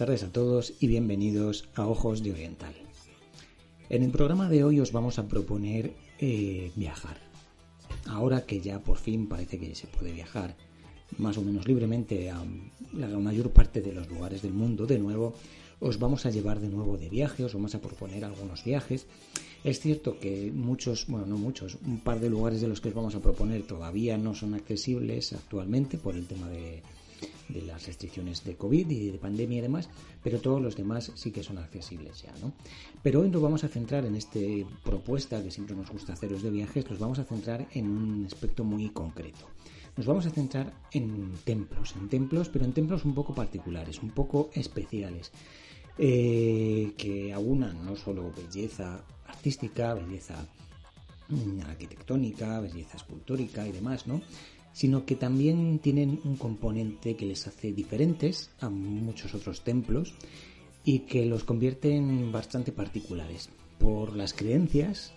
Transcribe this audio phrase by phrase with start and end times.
[0.00, 2.72] tardes a todos y bienvenidos a Ojos de Oriental.
[3.90, 7.18] En el programa de hoy os vamos a proponer eh, viajar.
[8.06, 10.56] Ahora que ya por fin parece que se puede viajar
[11.18, 12.42] más o menos libremente a
[12.94, 15.34] la mayor parte de los lugares del mundo, de nuevo
[15.80, 19.06] os vamos a llevar de nuevo de viaje, os vamos a proponer algunos viajes.
[19.64, 22.94] Es cierto que muchos, bueno, no muchos, un par de lugares de los que os
[22.94, 26.82] vamos a proponer todavía no son accesibles actualmente por el tema de,
[27.50, 29.88] de las restricciones de COVID y de pandemia y demás,
[30.22, 32.52] pero todos los demás sí que son accesibles ya, ¿no?
[33.02, 34.40] Pero hoy nos vamos a centrar en esta
[34.84, 38.64] propuesta que siempre nos gusta haceros de viajes, nos vamos a centrar en un aspecto
[38.64, 39.46] muy concreto.
[39.96, 44.10] Nos vamos a centrar en templos, en templos, pero en templos un poco particulares, un
[44.10, 45.32] poco especiales,
[45.98, 50.36] eh, que aunan no solo belleza artística, belleza
[51.28, 54.22] mm, arquitectónica, belleza escultórica y demás, ¿no?
[54.72, 60.14] Sino que también tienen un componente que les hace diferentes a muchos otros templos
[60.84, 65.12] y que los convierte en bastante particulares por las creencias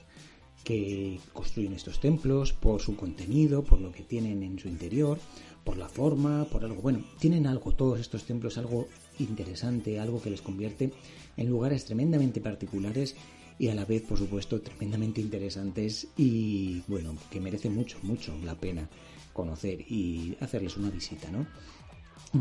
[0.64, 5.19] que construyen estos templos, por su contenido, por lo que tienen en su interior,
[5.63, 6.81] por la forma, por algo.
[6.81, 8.88] Bueno, tienen algo, todos estos templos, algo
[9.19, 10.92] interesante, algo que les convierte
[11.36, 13.16] en lugares tremendamente particulares
[13.59, 18.56] y a la vez, por supuesto, tremendamente interesantes y, bueno, que merecen mucho, mucho la
[18.56, 18.90] pena
[19.33, 21.45] conocer y hacerles una visita, ¿no?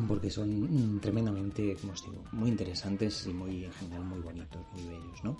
[0.07, 4.85] Porque son tremendamente, como os digo, muy interesantes y muy, en general, muy bonitos, muy
[4.85, 5.37] bellos, ¿no?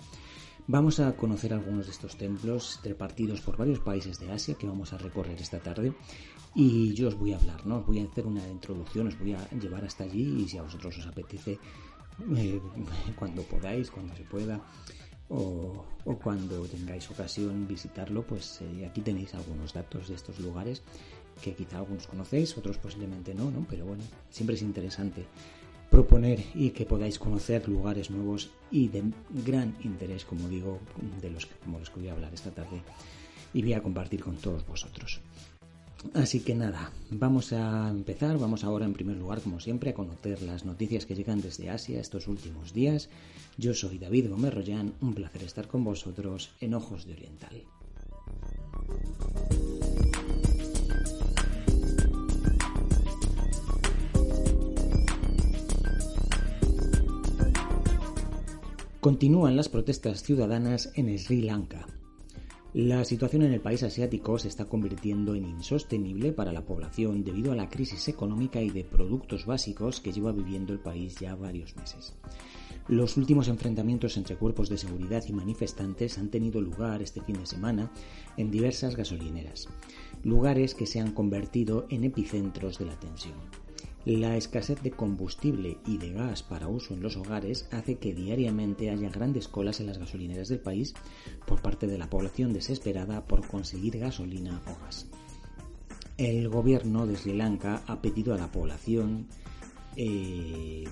[0.67, 4.93] Vamos a conocer algunos de estos templos repartidos por varios países de Asia que vamos
[4.93, 5.93] a recorrer esta tarde
[6.55, 7.79] y yo os voy a hablar, ¿no?
[7.79, 10.61] Os voy a hacer una introducción, os voy a llevar hasta allí y si a
[10.61, 11.59] vosotros os apetece,
[12.37, 12.61] eh,
[13.17, 14.61] cuando podáis, cuando se pueda,
[15.33, 15.85] o,
[16.21, 20.83] cuando tengáis ocasión visitarlo, pues eh, aquí tenéis algunos datos de estos lugares
[21.41, 23.65] que quizá algunos conocéis, otros posiblemente no, ¿no?
[23.69, 25.25] Pero bueno, siempre es interesante
[25.89, 29.03] proponer y que podáis conocer lugares nuevos y de
[29.45, 30.79] gran interés, como digo,
[31.21, 32.81] de los como los que voy a hablar esta tarde
[33.53, 35.19] y voy a compartir con todos vosotros.
[36.13, 38.37] Así que nada, vamos a empezar.
[38.37, 41.99] Vamos ahora en primer lugar, como siempre, a conocer las noticias que llegan desde Asia
[41.99, 43.09] estos últimos días.
[43.57, 44.53] Yo soy David Gómez
[45.01, 47.63] un placer estar con vosotros en Ojos de Oriental.
[58.99, 61.87] Continúan las protestas ciudadanas en Sri Lanka.
[62.73, 67.51] La situación en el país asiático se está convirtiendo en insostenible para la población debido
[67.51, 71.75] a la crisis económica y de productos básicos que lleva viviendo el país ya varios
[71.75, 72.15] meses.
[72.87, 77.45] Los últimos enfrentamientos entre cuerpos de seguridad y manifestantes han tenido lugar este fin de
[77.45, 77.91] semana
[78.37, 79.69] en diversas gasolineras,
[80.23, 83.62] lugares que se han convertido en epicentros de la tensión.
[84.05, 88.89] La escasez de combustible y de gas para uso en los hogares hace que diariamente
[88.89, 90.93] haya grandes colas en las gasolineras del país
[91.47, 95.07] por parte de la población desesperada por conseguir gasolina o gas.
[96.17, 99.27] El gobierno de Sri Lanka ha pedido a la población
[99.95, 100.83] eh,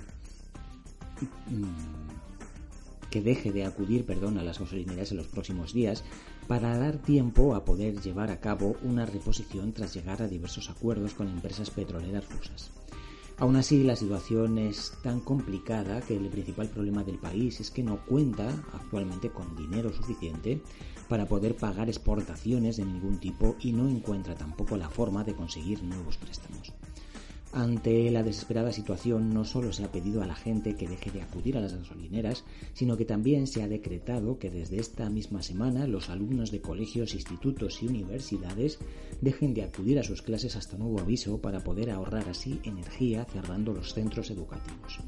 [3.09, 6.05] que deje de acudir perdón, a las gasolineras en los próximos días
[6.47, 11.14] para dar tiempo a poder llevar a cabo una reposición tras llegar a diversos acuerdos
[11.14, 12.72] con empresas petroleras rusas.
[13.41, 17.82] Aún así, la situación es tan complicada que el principal problema del país es que
[17.82, 20.61] no cuenta actualmente con dinero suficiente
[21.09, 25.82] para poder pagar exportaciones de ningún tipo y no encuentra tampoco la forma de conseguir
[25.82, 26.72] nuevos préstamos.
[27.53, 31.22] Ante la desesperada situación no solo se ha pedido a la gente que deje de
[31.22, 35.86] acudir a las gasolineras, sino que también se ha decretado que desde esta misma semana
[35.86, 38.80] los alumnos de colegios, institutos y universidades
[39.20, 43.74] dejen de acudir a sus clases hasta nuevo aviso para poder ahorrar así energía cerrando
[43.74, 45.00] los centros educativos.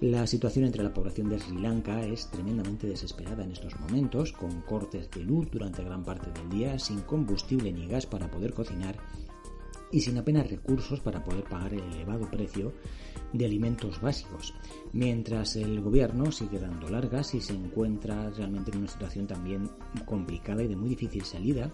[0.00, 4.62] La situación entre la población de Sri Lanka es tremendamente desesperada en estos momentos, con
[4.62, 8.96] cortes de luz durante gran parte del día, sin combustible ni gas para poder cocinar
[9.92, 12.72] y sin apenas recursos para poder pagar el elevado precio
[13.32, 14.54] de alimentos básicos,
[14.92, 19.70] mientras el gobierno sigue dando largas y se encuentra realmente en una situación también
[20.04, 21.72] complicada y de muy difícil salida,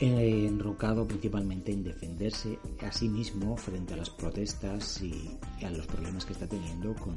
[0.00, 5.86] eh, enrocado principalmente en defenderse a sí mismo frente a las protestas y a los
[5.86, 7.16] problemas que está teniendo con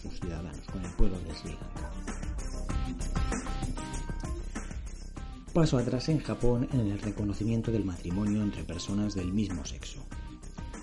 [0.00, 1.90] sus ciudadanos, con el pueblo de Sri Lanka.
[5.52, 9.98] Paso atrás en Japón en el reconocimiento del matrimonio entre personas del mismo sexo.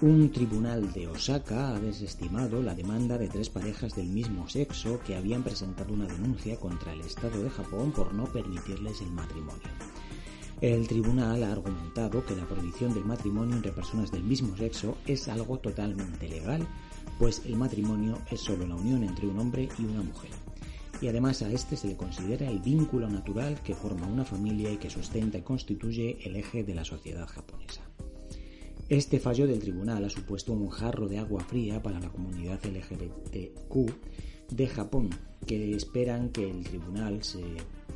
[0.01, 5.15] Un tribunal de Osaka ha desestimado la demanda de tres parejas del mismo sexo que
[5.15, 9.69] habían presentado una denuncia contra el Estado de Japón por no permitirles el matrimonio.
[10.59, 15.29] El tribunal ha argumentado que la prohibición del matrimonio entre personas del mismo sexo es
[15.29, 16.67] algo totalmente legal,
[17.19, 20.46] pues el matrimonio es solo la unión entre un hombre y una mujer.
[21.01, 24.77] Y además a este se le considera el vínculo natural que forma una familia y
[24.77, 27.81] que sustenta y constituye el eje de la sociedad japonesa.
[28.89, 33.91] Este fallo del tribunal ha supuesto un jarro de agua fría para la comunidad LGBTQ
[34.49, 35.09] de Japón,
[35.45, 37.43] que esperan que el tribunal se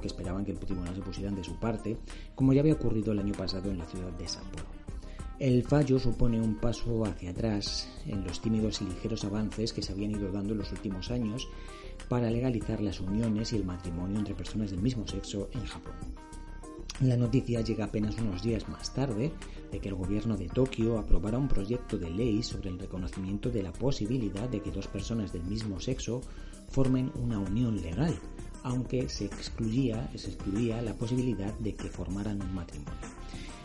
[0.02, 1.98] que esperaban que el tribunal se pusieran de su parte,
[2.36, 4.66] como ya había ocurrido el año pasado en la ciudad de Sapporo.
[5.40, 9.92] El fallo supone un paso hacia atrás en los tímidos y ligeros avances que se
[9.94, 11.48] habían ido dando en los últimos años
[12.10, 15.94] para legalizar las uniones y el matrimonio entre personas del mismo sexo en Japón.
[17.02, 19.32] La noticia llega apenas unos días más tarde
[19.72, 23.64] de que el gobierno de Tokio aprobara un proyecto de ley sobre el reconocimiento de
[23.64, 26.22] la posibilidad de que dos personas del mismo sexo
[26.70, 28.14] formen una unión legal,
[28.62, 33.00] aunque se excluía, se excluía la posibilidad de que formaran un matrimonio.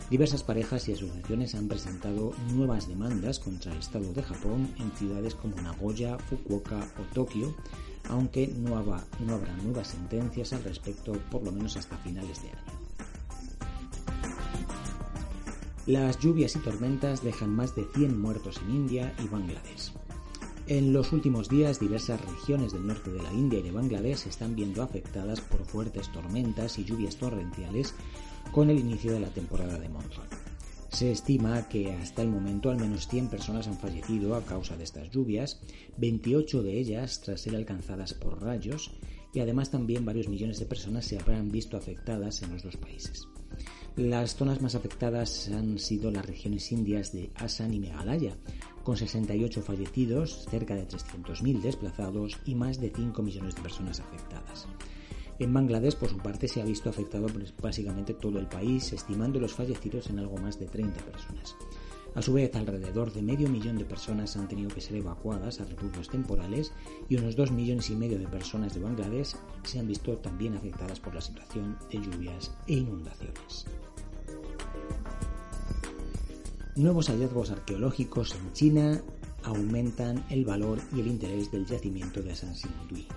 [0.09, 5.35] Diversas parejas y asociaciones han presentado nuevas demandas contra el Estado de Japón en ciudades
[5.35, 7.53] como Nagoya, Fukuoka o Tokio,
[8.09, 9.03] aunque no, habrá
[9.63, 12.77] nuevas sentencias al respecto por lo menos hasta finales de año.
[15.85, 19.93] Las lluvias y tormentas dejan más de 100 muertos en India y Bangladesh.
[20.67, 24.29] En los últimos días, diversas regiones del norte de la India y de Bangladesh se
[24.29, 27.93] están viendo afectadas por fuertes tormentas y lluvias torrenciales
[28.51, 30.27] con el inicio de la temporada de monzón.
[30.89, 34.83] Se estima que hasta el momento al menos 100 personas han fallecido a causa de
[34.83, 35.59] estas lluvias,
[35.97, 38.91] 28 de ellas tras ser alcanzadas por rayos,
[39.33, 43.27] y además también varios millones de personas se habrán visto afectadas en los dos países.
[43.95, 48.37] Las zonas más afectadas han sido las regiones indias de Assam y Meghalaya,
[48.83, 54.67] con 68 fallecidos, cerca de 300.000 desplazados y más de 5 millones de personas afectadas.
[55.39, 59.39] En Bangladesh, por su parte, se ha visto afectado pues, básicamente todo el país, estimando
[59.39, 61.55] los fallecidos en algo más de 30 personas.
[62.15, 65.65] A su vez, alrededor de medio millón de personas han tenido que ser evacuadas a
[65.65, 66.71] refugios temporales
[67.07, 70.99] y unos 2 millones y medio de personas de Bangladesh se han visto también afectadas
[70.99, 73.65] por la situación de lluvias e inundaciones.
[76.75, 79.01] Nuevos hallazgos arqueológicos en China
[79.43, 83.07] aumentan el valor y el interés del yacimiento de Sanxingdui.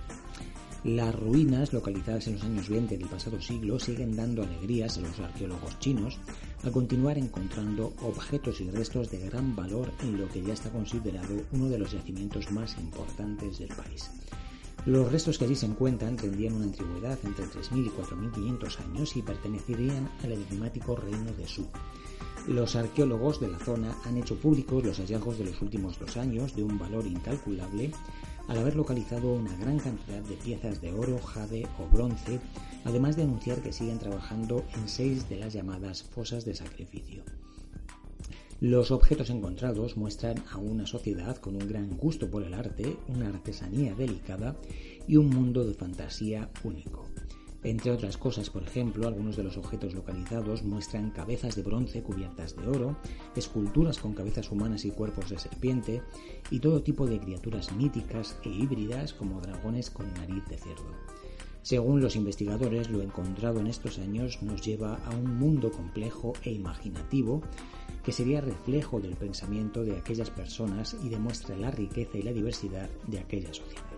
[0.83, 5.19] Las ruinas localizadas en los años 20 del pasado siglo siguen dando alegrías a los
[5.19, 6.17] arqueólogos chinos
[6.63, 11.43] al continuar encontrando objetos y restos de gran valor en lo que ya está considerado
[11.51, 14.09] uno de los yacimientos más importantes del país.
[14.87, 19.21] Los restos que allí se encuentran tendrían una antigüedad entre 3.000 y 4.500 años y
[19.21, 21.67] pertenecerían al enigmático reino de Su.
[22.47, 26.55] Los arqueólogos de la zona han hecho públicos los hallazgos de los últimos dos años
[26.55, 27.91] de un valor incalculable
[28.47, 32.39] al haber localizado una gran cantidad de piezas de oro, jade o bronce,
[32.83, 37.23] además de anunciar que siguen trabajando en seis de las llamadas fosas de sacrificio.
[38.61, 43.29] Los objetos encontrados muestran a una sociedad con un gran gusto por el arte, una
[43.29, 44.55] artesanía delicada
[45.07, 47.10] y un mundo de fantasía único.
[47.63, 52.55] Entre otras cosas, por ejemplo, algunos de los objetos localizados muestran cabezas de bronce cubiertas
[52.55, 52.97] de oro,
[53.35, 56.01] esculturas con cabezas humanas y cuerpos de serpiente,
[56.49, 60.95] y todo tipo de criaturas míticas e híbridas como dragones con nariz de cerdo.
[61.61, 66.51] Según los investigadores, lo encontrado en estos años nos lleva a un mundo complejo e
[66.51, 67.43] imaginativo
[68.03, 72.89] que sería reflejo del pensamiento de aquellas personas y demuestra la riqueza y la diversidad
[73.05, 73.90] de aquella sociedad.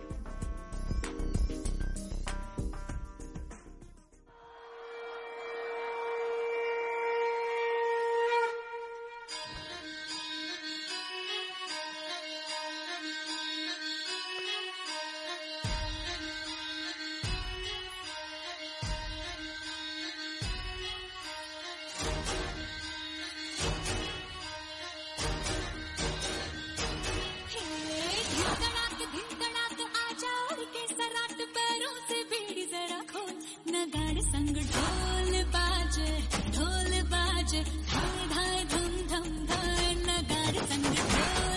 [34.32, 36.10] संग ढोल बाजे
[36.56, 37.62] ढोल बाजे
[37.92, 41.53] धाय धाय धम धम धाय नगार संग ढोल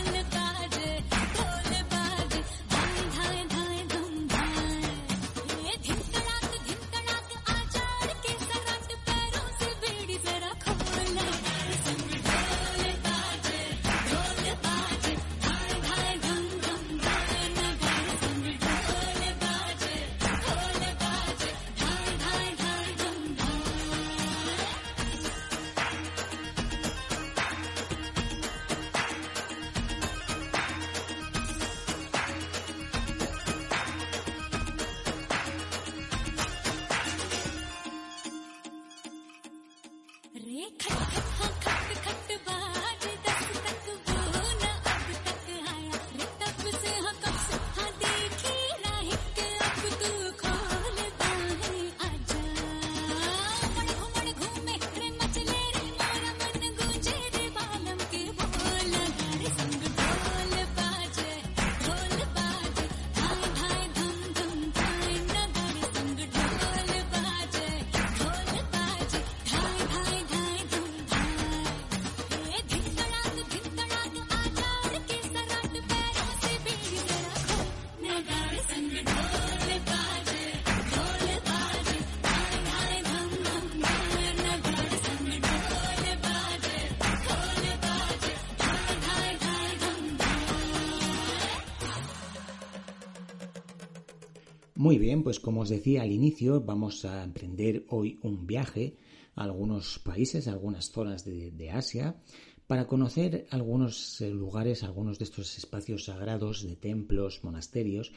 [94.77, 98.95] Muy bien, pues como os decía al inicio, vamos a emprender hoy un viaje
[99.33, 102.21] a algunos países, a algunas zonas de, Asia,
[102.67, 108.11] para conocer algunos eh, lugares, algunos de estos espacios sagrados de templos, monasterios,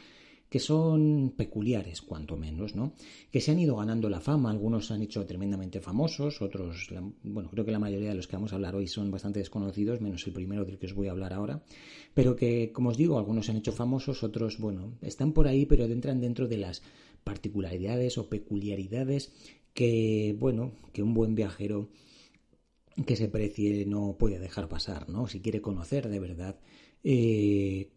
[0.50, 2.92] que son peculiares, cuanto menos, ¿no?
[3.30, 6.88] Que se han ido ganando la fama, algunos se han hecho tremendamente famosos, otros,
[7.22, 10.00] bueno, creo que la mayoría de los que vamos a hablar hoy son bastante desconocidos,
[10.00, 11.62] menos el primero del que os voy a hablar ahora,
[12.14, 15.66] pero que, como os digo, algunos se han hecho famosos, otros, bueno, están por ahí,
[15.66, 16.82] pero entran dentro de las
[17.22, 19.32] particularidades o peculiaridades
[19.72, 21.90] que, bueno, que un buen viajero
[23.06, 25.28] que se precie no puede dejar pasar, ¿no?
[25.28, 26.58] Si quiere conocer de verdad
[27.04, 27.92] eh,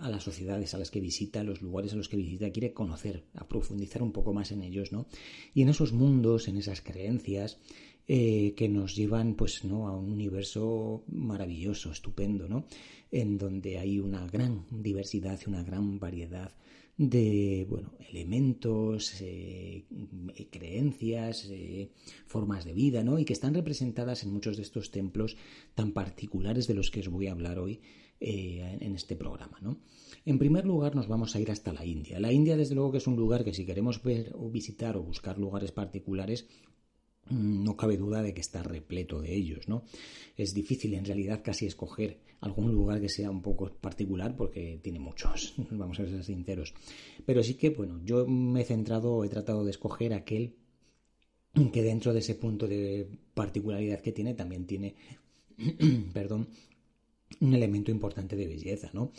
[0.00, 3.24] a las sociedades a las que visita, los lugares a los que visita, quiere conocer,
[3.34, 5.06] a profundizar un poco más en ellos, ¿no?
[5.54, 7.58] Y en esos mundos, en esas creencias
[8.06, 9.88] eh, que nos llevan, pues, ¿no?
[9.88, 12.66] A un universo maravilloso, estupendo, ¿no?
[13.10, 16.52] En donde hay una gran diversidad una gran variedad
[16.98, 19.84] de bueno, elementos, eh,
[20.50, 21.90] creencias, eh,
[22.26, 23.18] formas de vida, ¿no?
[23.18, 25.36] Y que están representadas en muchos de estos templos
[25.74, 27.80] tan particulares de los que os voy a hablar hoy
[28.20, 29.58] eh, en este programa.
[29.60, 29.78] ¿no?
[30.24, 32.18] En primer lugar, nos vamos a ir hasta la India.
[32.18, 35.02] La India, desde luego, que es un lugar que si queremos ver o visitar o
[35.02, 36.46] buscar lugares particulares,
[37.30, 39.84] mm, no cabe duda de que está repleto de ellos, ¿no?
[40.36, 44.98] Es difícil en realidad casi escoger algún lugar que sea un poco particular porque tiene
[44.98, 46.74] muchos, vamos a ser sinceros.
[47.24, 50.56] Pero sí que, bueno, yo me he centrado, he tratado de escoger aquel
[51.72, 54.94] que dentro de ese punto de particularidad que tiene también tiene,
[56.12, 56.48] perdón,
[57.40, 59.12] un elemento importante de belleza, ¿no?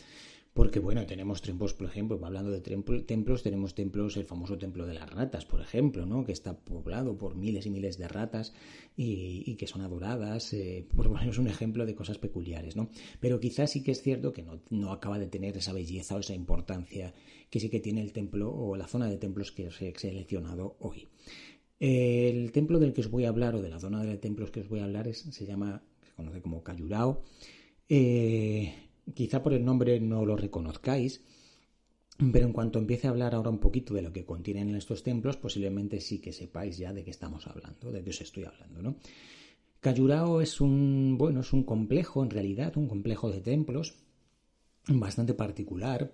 [0.53, 4.95] Porque, bueno, tenemos templos, por ejemplo, hablando de templos, tenemos templos, el famoso templo de
[4.95, 6.25] las ratas, por ejemplo, ¿no?
[6.25, 8.53] Que está poblado por miles y miles de ratas
[8.97, 12.89] y, que son adoradas, eh, por ponernos un ejemplo de cosas peculiares, ¿no?
[13.19, 16.19] Pero quizás sí que es cierto que no, no acaba de tener esa belleza o
[16.19, 17.13] esa importancia
[17.49, 20.75] que sí que tiene el templo o la zona de templos que os he seleccionado
[20.79, 21.07] hoy.
[21.79, 24.61] El templo del que os voy a hablar o de la zona de templos que
[24.61, 27.23] os voy a hablar es, se llama, se conoce como Cayurao
[27.89, 31.22] eh, quizá por el nombre no lo reconozcáis,
[32.31, 35.38] pero en cuanto empiece a hablar ahora un poquito de lo que contienen estos templos,
[35.38, 38.96] posiblemente sí que sepáis ya de qué estamos hablando, de qué os estoy hablando, ¿no?
[39.79, 43.96] Cayurao es un, bueno, es un complejo, en realidad, un complejo de templos
[44.88, 46.13] bastante particular.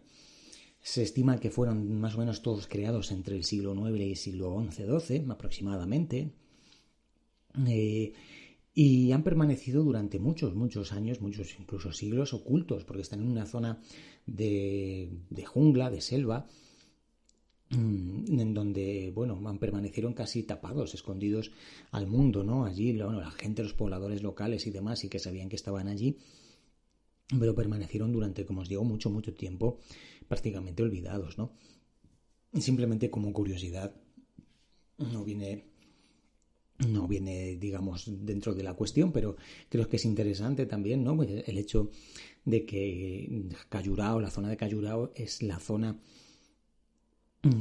[0.82, 4.18] Se estima que fueron más o menos todos creados entre el siglo IX y el
[4.18, 6.32] siglo XI-XII, aproximadamente.
[7.68, 8.14] Eh,
[8.78, 13.46] y han permanecido durante muchos, muchos años, muchos incluso siglos ocultos, porque están en una
[13.46, 13.82] zona
[14.26, 15.10] de,
[15.46, 16.46] jungla, de selva,
[17.70, 21.52] mm, en donde, bueno, permanecieron casi tapados, escondidos
[21.92, 22.66] al mundo, ¿no?
[22.66, 26.18] Allí, bueno, la gente, los pobladores locales y demás, y que sabían que estaban allí,
[27.40, 29.80] pero permanecieron durante, como os digo, mucho, mucho tiempo
[30.28, 31.54] prácticamente olvidados, ¿no?
[32.60, 33.96] Simplemente como curiosidad,
[34.98, 35.75] no viene
[36.80, 39.38] no viene, digamos, dentro de la cuestión, pero
[39.70, 41.16] creo que es interesante también, ¿no?
[41.16, 41.90] Pues el hecho
[42.44, 46.00] de que Cayurao, la zona de Cayurao, es la zona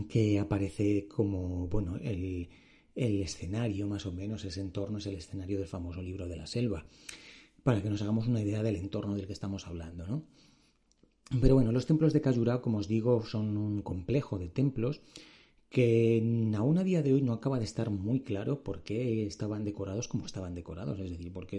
[0.09, 2.49] que aparece como, bueno, el,
[2.95, 6.47] el escenario, más o menos, ese entorno es el escenario del famoso libro de la
[6.47, 6.87] selva,
[7.63, 10.25] para que nos hagamos una idea del entorno del que estamos hablando, ¿no?
[11.41, 15.01] Pero bueno, los templos de Kajura, como os digo, son un complejo de templos
[15.71, 16.23] que
[16.57, 20.07] aún a día de hoy no acaba de estar muy claro por qué estaban decorados
[20.07, 21.59] como estaban decorados, es decir, por qué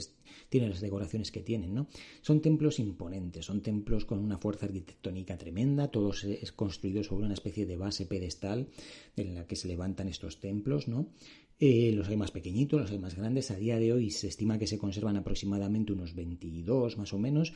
[0.50, 1.88] tienen las decoraciones que tienen, ¿no?
[2.22, 7.34] Son templos imponentes, son templos con una fuerza arquitectónica tremenda, todo es construido sobre una
[7.34, 8.70] especie de base pedestal
[9.18, 11.10] en la que se levantan estos templos, ¿no?
[11.58, 13.50] Eh, los hay más pequeñitos, los hay más grandes.
[13.52, 17.54] A día de hoy se estima que se conservan aproximadamente unos 22 más o menos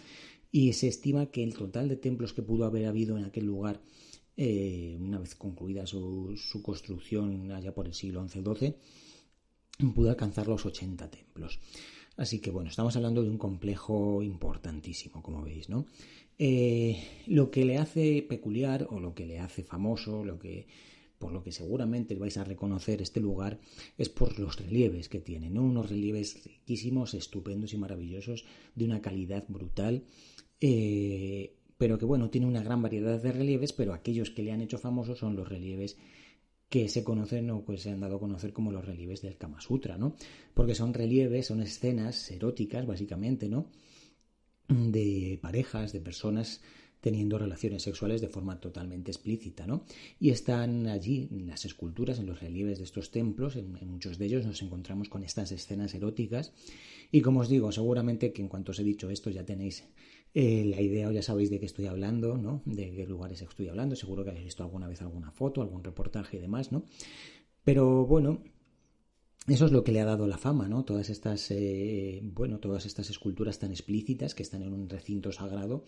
[0.52, 3.82] y se estima que el total de templos que pudo haber habido en aquel lugar
[4.42, 8.74] eh, una vez concluida su, construcción allá por el siglo XI-XII,
[9.94, 11.60] pudo alcanzar los 80 templos.
[12.16, 15.88] Así que bueno, estamos hablando de un complejo importantísimo, como veis, ¿no?
[16.38, 20.68] Eh, lo que le hace peculiar o lo que le hace famoso, lo que
[21.18, 23.60] por lo que seguramente vais a reconocer este lugar
[23.98, 25.64] es por los relieves que tiene, ¿no?
[25.64, 30.06] Unos relieves riquísimos, estupendos y maravillosos, de una calidad brutal.
[30.62, 34.60] Eh, pero que bueno, tiene una gran variedad de relieves, pero aquellos que le han
[34.60, 35.98] hecho famoso son los relieves
[36.68, 39.62] que se conocen o que se han dado a conocer como los relieves del Kama
[39.62, 40.14] Sutra, ¿no?
[40.54, 43.68] Porque son relieves, son escenas eróticas, básicamente, ¿no?
[44.68, 46.60] De parejas, de personas
[47.00, 49.86] teniendo relaciones sexuales de forma totalmente explícita, ¿no?
[50.20, 54.26] Y están allí en las esculturas, en los relieves de estos templos, en, muchos de
[54.26, 56.52] ellos nos encontramos con estas escenas eróticas.
[57.10, 59.86] Y como os digo, seguramente que en cuanto os he dicho esto ya tenéis
[60.34, 62.62] eh, la idea, ya sabéis de qué estoy hablando, ¿no?
[62.66, 63.96] De qué lugares estoy hablando.
[63.96, 66.84] Seguro que habéis visto alguna vez alguna foto, algún reportaje y demás, ¿no?
[67.64, 68.42] Pero bueno,
[69.48, 70.86] eso es lo que le ha dado la fama, ¿no?
[70.86, 75.86] Todas estas, eh, bueno, todas estas esculturas tan explícitas que están en un recinto sagrado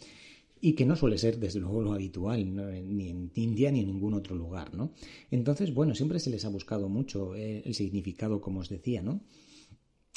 [0.60, 2.56] y que no suele ser, desde luego, lo habitual,
[2.96, 4.94] ni en India ni en ningún otro lugar, ¿no?
[5.30, 9.22] Entonces, bueno, siempre se les ha buscado mucho eh, el significado, como os decía, ¿no?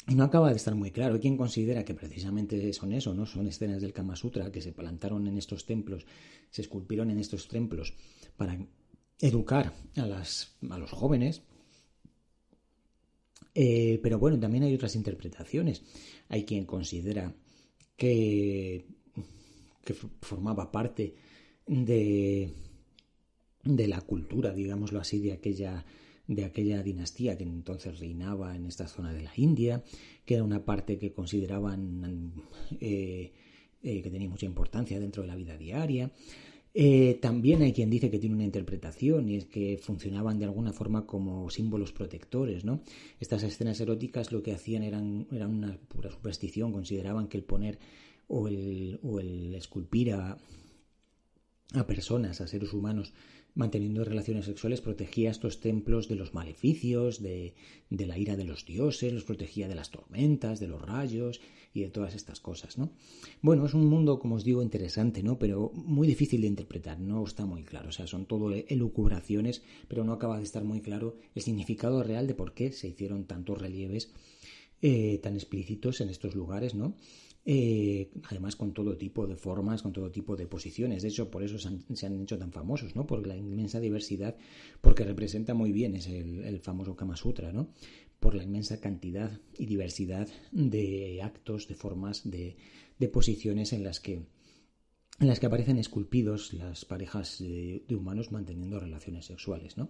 [0.07, 1.15] Y no acaba de estar muy claro.
[1.15, 3.25] Hay quien considera que precisamente son eso, ¿no?
[3.25, 6.05] Son escenas del Kama Sutra que se plantaron en estos templos,
[6.51, 7.93] se esculpieron en estos templos
[8.37, 8.57] para
[9.19, 11.41] educar a, las, a los jóvenes.
[13.55, 15.81] Eh, pero bueno, también hay otras interpretaciones.
[16.29, 17.33] Hay quien considera
[17.97, 18.85] que,
[19.83, 21.15] que formaba parte
[21.65, 22.51] de,
[23.63, 25.83] de la cultura, digámoslo así, de aquella
[26.27, 29.83] de aquella dinastía que entonces reinaba en esta zona de la India,
[30.25, 32.33] que era una parte que consideraban
[32.79, 33.31] eh,
[33.83, 36.11] eh, que tenía mucha importancia dentro de la vida diaria.
[36.73, 40.73] Eh, también hay quien dice que tiene una interpretación y es que funcionaban de alguna
[40.73, 42.81] forma como símbolos protectores, ¿no?
[43.19, 47.79] Estas escenas eróticas lo que hacían eran, eran una pura superstición, consideraban que el poner
[48.27, 50.37] o el, o el esculpir a,
[51.73, 53.13] a personas, a seres humanos,
[53.55, 57.55] manteniendo relaciones sexuales, protegía estos templos de los maleficios, de,
[57.89, 61.39] de, la ira de los dioses, los protegía de las tormentas, de los rayos
[61.73, 62.91] y de todas estas cosas, ¿no?
[63.41, 65.39] Bueno, es un mundo, como os digo, interesante, ¿no?
[65.39, 70.03] Pero muy difícil de interpretar, no está muy claro, o sea, son todo elucubraciones, pero
[70.03, 73.57] no acaba de estar muy claro el significado real de por qué se hicieron tantos
[73.57, 74.11] relieves
[74.81, 76.95] eh, tan explícitos en estos lugares, ¿no?
[77.47, 81.03] Eh, además con todo tipo de formas, con todo tipo de posiciones.
[81.03, 83.05] De hecho, por eso se han, hecho tan famosos, ¿no?
[83.05, 84.35] Por la inmensa diversidad,
[84.81, 87.69] porque representa muy bien es el, famoso Kama Sutra, ¿no?
[88.19, 92.55] Por la inmensa cantidad y diversidad de actos, de formas, de,
[92.97, 94.23] de posiciones en las que
[95.19, 99.89] en las que aparecen esculpidos las parejas de, humanos manteniendo relaciones sexuales, ¿no?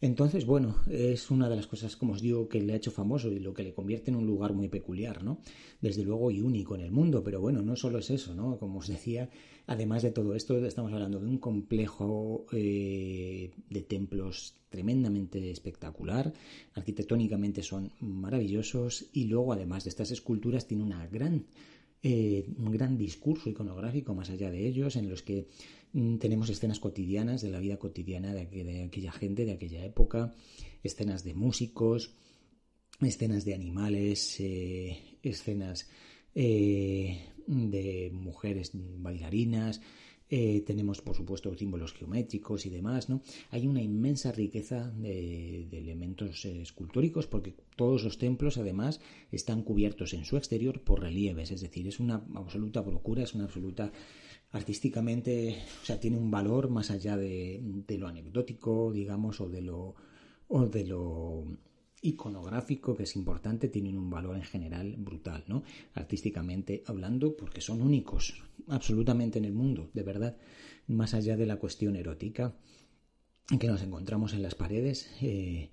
[0.00, 3.32] Entonces, bueno, es una de las cosas, como os digo, que le ha hecho famoso
[3.32, 5.40] y lo que le convierte en un lugar muy peculiar, ¿no?
[5.80, 8.58] Desde luego y único en el mundo, pero bueno, no solo es eso, ¿no?
[8.58, 9.30] Como os decía,
[9.66, 16.32] además de todo esto, estamos hablando de un complejo eh, de templos tremendamente espectacular,
[16.74, 21.46] arquitectónicamente son maravillosos y luego, además de estas esculturas, tiene una gran
[22.02, 25.48] eh, un gran discurso iconográfico más allá de ellos, en los que
[25.92, 30.34] mm, tenemos escenas cotidianas de la vida cotidiana de, aquella gente, de aquella época,
[30.82, 32.14] escenas de músicos,
[33.00, 35.88] escenas de animales, eh, escenas
[36.34, 39.80] eh, de mujeres bailarinas,
[40.30, 43.22] eh, tenemos, por supuesto, símbolos geométricos y demás, ¿no?
[43.50, 49.00] Hay una inmensa riqueza de, elementos eh, escultóricos porque todos los templos, además,
[49.32, 53.44] están cubiertos en su exterior por relieves, es decir, es una absoluta procura, es una
[53.44, 53.90] absoluta
[54.52, 57.62] artísticamente, o sea, tiene un valor más allá de,
[57.98, 59.94] lo anecdótico, digamos, o de lo
[60.48, 61.44] o de lo
[62.02, 65.62] iconográfico que es importante, tienen un valor en general brutal, ¿no?
[65.94, 70.36] Artísticamente hablando, porque son únicos absolutamente en el mundo, de verdad,
[70.86, 72.54] más allá de la cuestión erótica
[73.58, 75.10] que nos encontramos en las paredes.
[75.22, 75.70] Eh,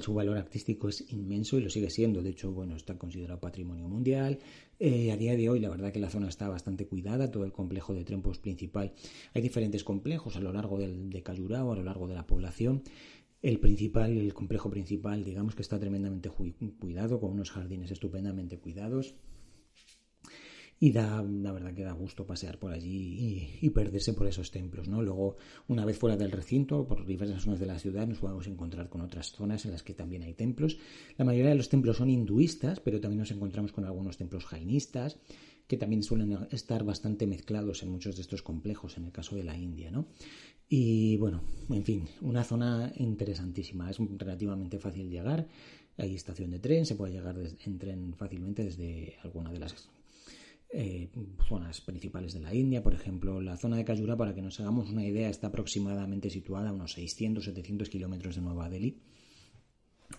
[0.00, 2.22] su valor artístico es inmenso y lo sigue siendo.
[2.22, 4.38] De hecho, bueno, está considerado patrimonio mundial.
[4.78, 7.52] Eh, a día de hoy, la verdad que la zona está bastante cuidada, todo el
[7.52, 8.92] complejo de Trempos principal.
[9.34, 12.82] Hay diferentes complejos a lo largo del, de Cayurao, a lo largo de la población.
[13.46, 19.14] El principal, el complejo principal, digamos que está tremendamente cuidado, con unos jardines estupendamente cuidados
[20.80, 24.88] y da, la verdad que da gusto pasear por allí y, perderse por esos templos,
[24.88, 25.00] ¿no?
[25.00, 25.36] Luego,
[25.68, 29.00] una vez fuera del recinto, por diversas zonas de la ciudad, nos podemos encontrar con
[29.00, 30.76] otras zonas en las que también hay templos.
[31.16, 35.20] La mayoría de los templos son hinduistas, pero también nos encontramos con algunos templos jainistas,
[35.68, 39.44] que también suelen estar bastante mezclados en muchos de estos complejos, en el caso de
[39.44, 40.08] la India, ¿no?
[40.68, 45.46] Y bueno, en fin, una zona interesantísima, es relativamente fácil llegar,
[45.96, 49.88] hay estación de tren, se puede llegar en tren fácilmente desde alguna de las
[50.70, 51.08] eh,
[51.48, 52.82] zonas principales de la India.
[52.82, 56.70] Por ejemplo, la zona de Kayura, para que nos hagamos una idea, está aproximadamente situada
[56.70, 58.98] a unos 600-700 kilómetros de Nueva Delhi.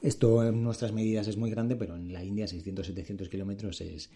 [0.01, 4.09] Esto en nuestras medidas es muy grande, pero en la India 600-700 kilómetros es,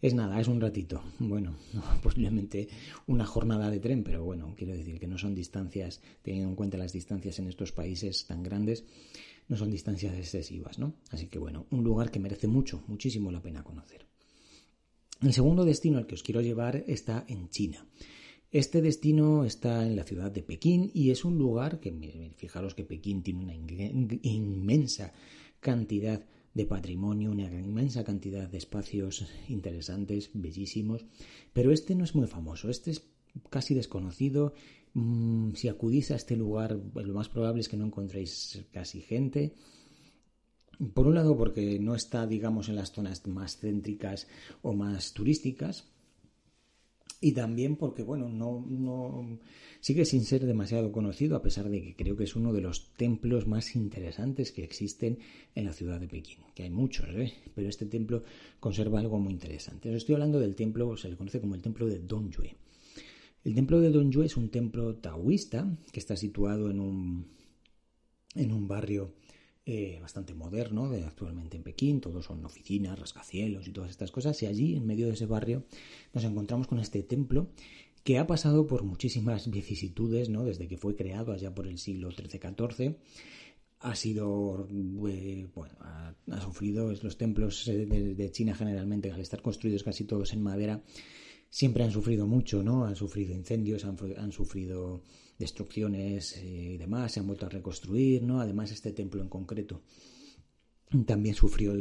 [0.00, 1.02] es nada, es un ratito.
[1.18, 1.56] Bueno,
[2.02, 2.68] posiblemente
[3.06, 6.76] una jornada de tren, pero bueno, quiero decir que no son distancias, teniendo en cuenta
[6.76, 8.84] las distancias en estos países tan grandes,
[9.48, 10.94] no son distancias excesivas, ¿no?
[11.10, 14.06] Así que bueno, un lugar que merece mucho, muchísimo la pena conocer.
[15.20, 17.84] El segundo destino al que os quiero llevar está en China.
[18.50, 22.84] Este destino está en la ciudad de Pekín y es un lugar que, fijaros que
[22.84, 23.54] Pekín tiene una
[24.22, 25.12] inmensa
[25.60, 26.24] cantidad
[26.58, 31.06] de patrimonio, una inmensa cantidad de espacios interesantes, bellísimos,
[31.52, 33.08] pero este no es muy famoso, este es
[33.48, 34.54] casi desconocido.
[34.92, 39.54] Mm, si acudís a este lugar, lo más probable es que no encontréis casi gente.
[40.94, 44.26] Por un lado, porque no está, digamos, en las zonas más céntricas
[44.60, 45.84] o más turísticas.
[47.20, 49.38] Y también porque, bueno, no, no
[49.80, 52.94] sigue sin ser demasiado conocido, a pesar de que creo que es uno de los
[52.94, 55.18] templos más interesantes que existen
[55.54, 57.32] en la ciudad de Pekín, que hay muchos, ¿eh?
[57.54, 58.22] pero este templo
[58.60, 59.90] conserva algo muy interesante.
[59.90, 62.54] Os estoy hablando del templo, se le conoce como el templo de Dongyue.
[63.44, 67.26] El templo de Dongyue es un templo taoísta que está situado en un,
[68.34, 69.14] en un barrio
[69.70, 74.42] eh, bastante moderno de actualmente en Pekín, todos son oficinas, rascacielos y todas estas cosas,
[74.42, 75.64] y allí en medio de ese barrio
[76.14, 77.48] nos encontramos con este templo
[78.02, 80.42] que ha pasado por muchísimas vicisitudes, ¿no?
[80.42, 82.96] desde que fue creado allá por el siglo XIII-XIV,
[83.80, 84.66] ha sido,
[85.06, 90.32] eh, bueno, ha, sufrido los templos eh, de, China generalmente, al estar construidos casi todos
[90.32, 90.82] en madera,
[91.50, 92.86] siempre han sufrido mucho, ¿no?
[92.86, 95.02] Han sufrido incendios, han sufrido
[95.38, 98.40] destrucciones eh, y demás, se han vuelto a reconstruir, ¿no?
[98.40, 99.82] Además, este templo en concreto
[101.06, 101.74] también sufrió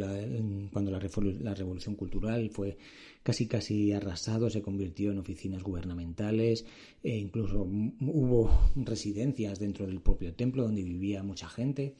[0.72, 1.00] cuando la,
[1.40, 2.78] la, revolución cultural fue
[3.24, 6.66] casi casi arrasado, se convirtió en oficinas gubernamentales,
[7.04, 11.96] e incluso hubo residencias dentro del propio templo donde vivía mucha gente,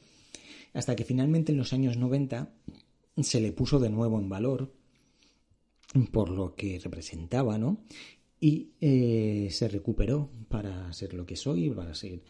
[0.74, 2.52] hasta que finalmente en los años 90
[3.22, 4.72] se le puso de nuevo en valor
[6.12, 7.78] por lo que representaba, ¿no?
[8.40, 12.22] Y eh, se recuperó para ser lo que soy, para, ser,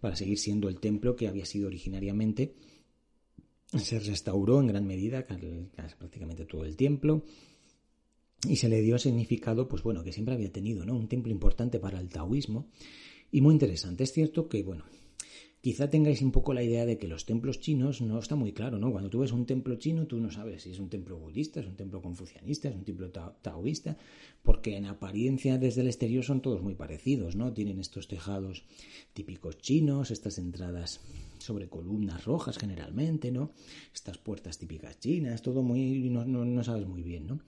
[0.00, 2.54] para seguir siendo el templo que había sido originariamente.
[3.72, 7.24] Se restauró en gran medida prácticamente todo el templo
[8.46, 10.94] y se le dio significado, pues bueno, que siempre había tenido, ¿no?
[10.94, 12.68] Un templo importante para el taoísmo
[13.32, 14.04] y muy interesante.
[14.04, 14.84] Es cierto que, bueno,
[15.60, 18.78] quizá tengáis un poco la idea de que los templos chinos no está muy claro,
[18.78, 18.92] ¿no?
[18.92, 21.66] Cuando tú ves un templo chino, tú no sabes si es un templo budista, es
[21.66, 23.96] un templo confucianista, es un templo taoísta,
[24.42, 27.52] porque en apariencia desde el exterior son todos muy parecidos, ¿no?
[27.52, 28.64] Tienen estos tejados
[29.12, 31.00] típicos chinos, estas entradas
[31.38, 33.52] sobre columnas rojas generalmente, ¿no?
[33.92, 36.10] Estas puertas típicas chinas, todo muy...
[36.10, 37.40] no, no sabes muy bien, ¿no?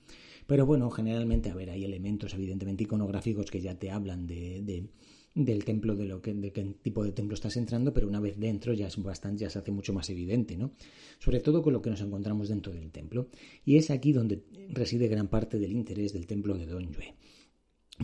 [0.47, 4.89] Pero bueno, generalmente, a ver, hay elementos evidentemente iconográficos que ya te hablan de
[5.35, 8.39] del templo, de lo que, de qué tipo de templo estás entrando, pero una vez
[8.39, 10.73] dentro ya es bastante, ya se hace mucho más evidente, ¿no?
[11.19, 13.29] Sobre todo con lo que nos encontramos dentro del templo.
[13.65, 17.15] Y es aquí donde reside gran parte del interés del templo de Dongyue.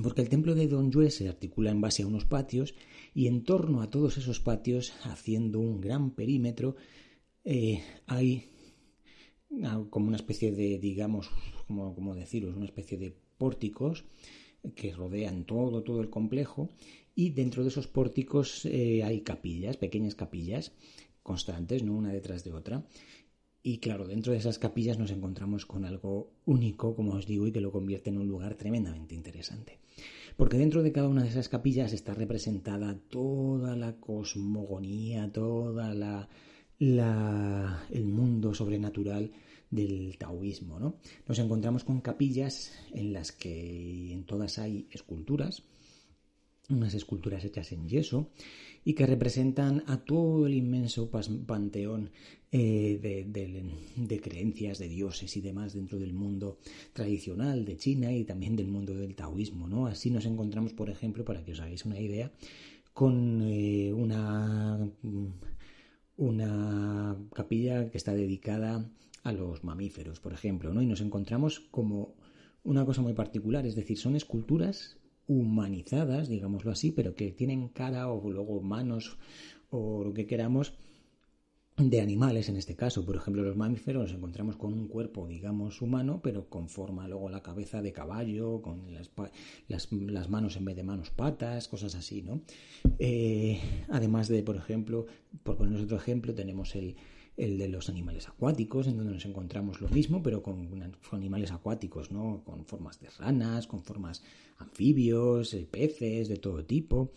[0.03, 2.75] Porque el templo de Dongyue se articula en base a unos patios
[3.15, 6.77] y en torno a todos esos patios, haciendo un gran perímetro,
[7.45, 8.49] eh, hay
[9.91, 11.31] como una especie de, digamos,
[11.67, 14.05] como, como deciros, una especie de pórticos
[14.75, 16.71] que rodean todo, todo el complejo
[17.15, 20.73] y dentro de esos pórticos eh, hay capillas, pequeñas capillas
[21.23, 21.95] constantes, ¿no?
[21.95, 22.85] una detrás de otra.
[23.63, 27.53] Y claro, dentro de esas capillas nos encontramos con algo único, como os digo, y
[27.53, 29.79] que lo convierte en un lugar tremendamente interesante.
[30.37, 36.29] Porque dentro de cada una de esas capillas está representada toda la cosmogonía, toda la,
[36.79, 39.33] la el mundo sobrenatural
[39.75, 40.79] del taoísmo.
[40.79, 40.97] ¿no?
[41.27, 45.63] Nos encontramos con capillas en las que en todas hay esculturas,
[46.71, 48.31] unas esculturas hechas en yeso
[48.85, 52.11] y que representan a todo el inmenso panteón
[52.51, 52.99] eh,
[53.97, 56.59] de, creencias, de dioses y demás dentro del mundo
[56.93, 59.67] tradicional de China y también del mundo del taoísmo.
[59.67, 59.87] ¿no?
[59.87, 62.31] Así nos encontramos, por ejemplo, para que os hagáis una idea,
[62.93, 64.89] con eh, una,
[66.17, 68.89] una capilla que está dedicada
[69.25, 70.83] a los mamíferos, por ejemplo, ¿no?
[70.83, 72.15] y nos encontramos como
[72.63, 78.09] una cosa muy particular, es decir, son esculturas humanizadas, digámoslo así, pero que tienen cara
[78.11, 79.19] o luego manos
[79.71, 80.75] o lo que queramos
[81.77, 83.05] de animales en este caso.
[83.05, 87.29] Por ejemplo, los mamíferos nos encontramos con un cuerpo, digamos, humano, pero con forma luego
[87.31, 89.11] la cabeza de caballo, con las,
[89.67, 92.43] las, manos en vez de manos patas, cosas así, ¿no?
[92.99, 95.07] Eh, además de, por ejemplo,
[95.43, 96.97] por poner otro ejemplo, tenemos el,
[97.37, 100.69] el de los animales acuáticos, en donde nos encontramos lo mismo, pero con,
[101.13, 102.43] animales acuáticos, ¿no?
[102.45, 104.23] Con formas de ranas, con formas
[104.59, 107.13] anfibios, eh, peces, de todo tipo.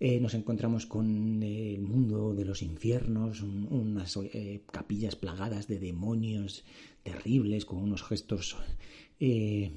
[0.00, 6.64] Eh, nos encontramos con el mundo de los infiernos, unas eh, capillas plagadas de demonios
[7.02, 8.56] terribles, con unos gestos
[9.18, 9.72] de,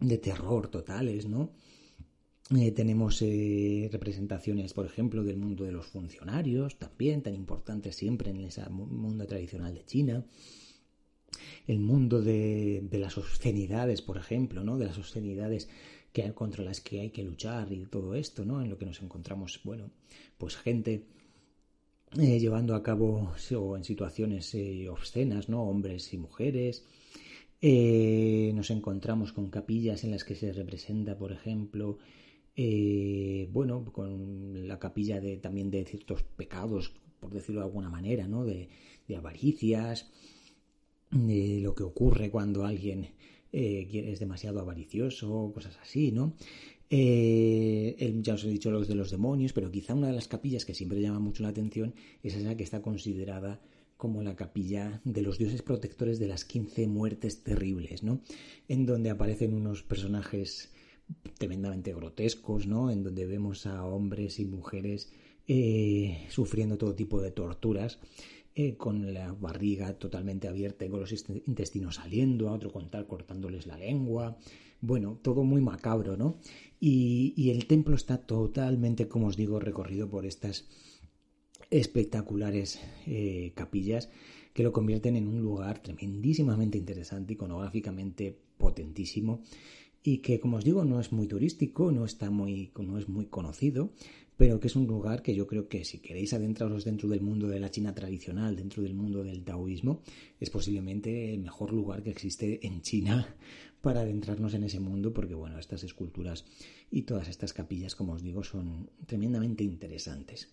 [0.00, 1.50] de terror totales, ¿no?
[2.52, 8.30] Eh, tenemos eh, representaciones, por ejemplo, del mundo de los funcionarios, también tan importantes siempre
[8.30, 10.26] en ese mundo tradicional de China.
[11.68, 14.78] El mundo de, las obscenidades, por ejemplo, ¿no?
[14.78, 15.68] De las obscenidades
[16.12, 18.60] que, contra las que hay que luchar y todo esto, ¿no?
[18.60, 19.92] En lo que nos encontramos, bueno,
[20.36, 21.06] pues gente
[22.18, 24.56] eh, llevando a cabo o en situaciones
[24.90, 25.62] obscenas, ¿no?
[25.62, 26.84] Hombres y mujeres.
[27.62, 31.98] nos encontramos con capillas en las que se representa, por ejemplo,
[32.56, 38.26] eh, bueno, con la capilla de, también de ciertos pecados, por decirlo de alguna manera,
[38.26, 38.44] ¿no?
[38.44, 38.68] De,
[39.16, 40.08] avaricias,
[41.10, 43.08] lo que ocurre cuando alguien
[43.52, 46.36] eh, es demasiado avaricioso, cosas así, ¿no?
[46.88, 50.64] Eh, ya os he dicho los de los demonios, pero quizá una de las capillas
[50.64, 53.60] que siempre llama mucho la atención es esa que está considerada
[53.96, 58.22] como la capilla de los dioses protectores de las 15 muertes terribles, ¿no?
[58.66, 60.72] En donde aparecen unos personajes
[61.38, 62.90] tremendamente grotescos, ¿no?
[62.90, 65.12] En donde vemos a hombres y mujeres
[65.48, 67.98] eh, sufriendo todo tipo de torturas,
[68.54, 71.12] eh, con la barriga totalmente abierta con los
[71.46, 74.38] intestinos saliendo, a otro contar cortándoles la lengua.
[74.80, 76.38] Bueno, todo muy macabro, ¿no?
[76.80, 80.68] Y, el templo está totalmente, como os digo, recorrido por estas
[81.70, 84.10] espectaculares eh, capillas
[84.52, 89.42] que lo convierten en un lugar tremendísimamente interesante, iconográficamente potentísimo
[90.02, 93.26] y que, como os digo, no es muy turístico, no, está muy, no es muy
[93.26, 93.92] conocido,
[94.36, 97.46] pero que es un lugar que yo creo que si queréis adentraros dentro del mundo
[97.48, 100.00] de la China tradicional, dentro del mundo del taoísmo,
[100.40, 103.36] es posiblemente el mejor lugar que existe en China
[103.82, 106.46] para adentrarnos en ese mundo, porque bueno, estas esculturas
[106.90, 110.48] y todas estas capillas, como os digo, son tremendamente interesantes.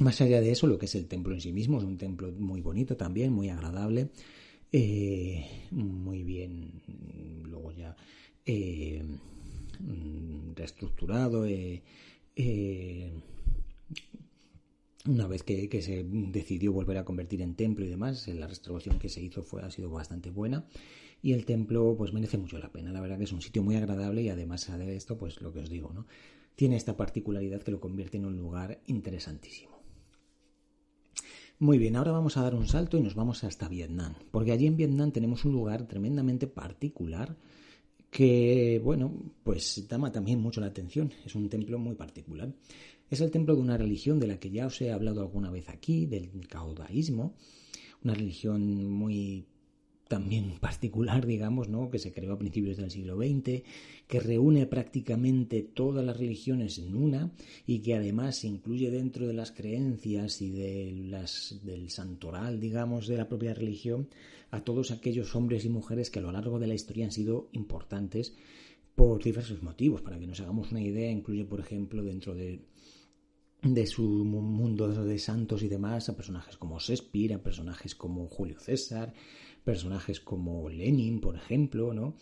[0.00, 2.30] Más allá de eso, lo que es el templo en sí mismo, es un templo
[2.32, 4.10] muy bonito también, muy agradable,
[4.70, 6.82] eh, muy bien,
[7.44, 7.96] luego ya
[8.46, 9.02] eh,
[9.80, 11.46] mm, reestructurado.
[11.46, 11.82] Eh,
[12.36, 13.12] eh,
[15.06, 19.08] una vez que, se decidió volver a convertir en templo y demás, la restauración que
[19.08, 20.64] se hizo fue, ha sido bastante buena
[21.22, 22.92] y el templo pues merece mucho la pena.
[22.92, 25.60] La verdad que es un sitio muy agradable y además de esto, pues lo que
[25.60, 26.06] os digo, ¿no?
[26.54, 29.72] Tiene esta particularidad que lo convierte en un lugar interesantísimo.
[31.58, 34.66] Muy bien, ahora vamos a dar un salto y nos vamos hasta Vietnam, porque allí
[34.66, 37.36] en Vietnam tenemos un lugar tremendamente particular
[38.12, 41.10] que, bueno, pues llama también mucho la atención.
[41.24, 42.52] Es un templo muy particular.
[43.08, 45.70] Es el templo de una religión de la que ya os he hablado alguna vez
[45.70, 47.34] aquí, del caudaísmo,
[48.04, 49.46] una religión muy
[50.12, 51.88] también particular, digamos, ¿no?
[51.88, 53.62] que se creó a principios del siglo XX,
[54.06, 57.32] que reúne prácticamente todas las religiones en una
[57.66, 63.16] y que además incluye dentro de las creencias y de las, del santoral, digamos, de
[63.16, 64.10] la propia religión,
[64.50, 67.48] a todos aquellos hombres y mujeres que a lo largo de la historia han sido
[67.52, 68.36] importantes
[68.94, 70.02] por diversos motivos.
[70.02, 72.66] Para que nos hagamos una idea, incluye, por ejemplo, dentro de,
[73.62, 78.60] de su mundo de santos y demás, a personajes como Shakespeare, a personajes como Julio
[78.60, 79.14] César,
[79.64, 82.14] personajes como Lenin, por ejemplo, ¿no?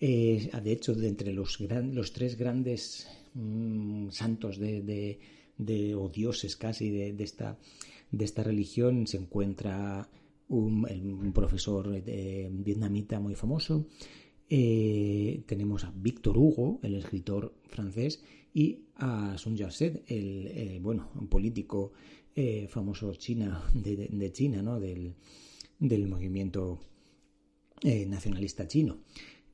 [0.00, 5.18] Eh, de hecho, de entre los, los tres grandes mm, santos de,
[5.58, 7.58] de, o dioses casi de, esta,
[8.10, 10.08] de esta religión se encuentra
[10.48, 13.86] un, profesor eh, vietnamita muy famoso.
[14.48, 21.92] Eh, tenemos a Víctor Hugo, el escritor francés, y a Sun Yat-sen, el bueno, político
[22.68, 24.80] famoso China, de, China, ¿no?
[24.80, 25.14] del,
[25.80, 26.78] del movimiento
[27.82, 28.98] nacionalista chino.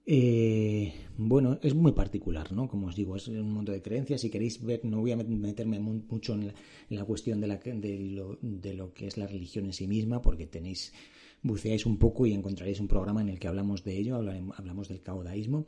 [0.08, 2.68] Eh, bueno, es muy particular, ¿no?
[2.68, 4.20] Como os digo, es un mundo de creencias.
[4.20, 6.52] Si queréis ver, no voy a meterme mucho en
[6.90, 10.46] la, cuestión de, la, de, lo, de que es la religión en sí misma, porque
[10.46, 10.92] tenéis
[11.42, 15.02] buceáis un poco y encontraréis un programa en el que hablamos de ello, hablamos del
[15.02, 15.66] caudaísmo.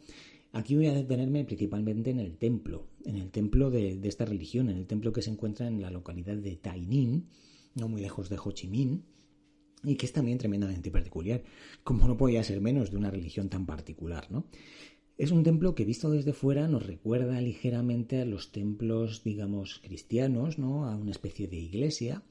[0.53, 4.79] Aquí voy a detenerme principalmente en el templo, en el templo de, esta religión, en
[4.79, 7.27] el templo que se encuentra en la localidad de Tainín,
[7.75, 9.05] no muy lejos de Ho Chi Minh,
[9.85, 11.43] y que es también tremendamente particular,
[11.85, 14.45] como no podía ser menos de una religión tan particular, ¿no?
[15.19, 20.59] Es un templo que visto desde fuera nos recuerda ligeramente a los templos, digamos, cristianos,
[20.59, 20.87] ¿no?
[20.87, 22.23] A una especie de iglesia,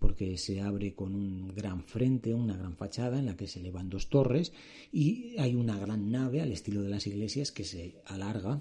[0.00, 3.90] porque se abre con un gran frente, una gran fachada en la que se elevan
[3.90, 4.52] dos torres
[4.90, 8.60] y hay una gran nave al estilo de las iglesias que se alarga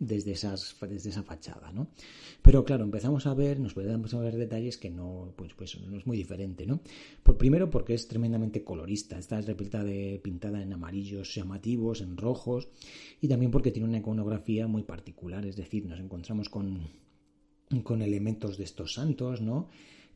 [0.00, 1.88] desde, esas, desde esa fachada, ¿no?
[2.42, 5.96] Pero claro, empezamos a ver, nos podemos a ver detalles que no, pues, pues no
[5.98, 6.80] es muy diferente, ¿no?
[7.22, 12.68] Por primero porque es tremendamente colorista, está repita de pintada en amarillos llamativos, en rojos,
[13.20, 16.88] y también porque tiene una iconografía muy particular, es decir, nos encontramos con,
[17.84, 19.68] con elementos de estos santos, ¿no?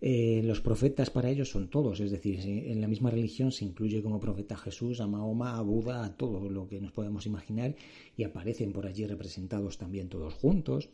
[0.07, 4.03] Eh, los profetas para ellos son todos, es decir, en la misma religión se incluye
[4.03, 7.75] como profeta a Jesús, a Mahoma, a Buda, a todo lo que nos podemos imaginar
[8.15, 10.91] y aparecen por allí representados también todos juntos.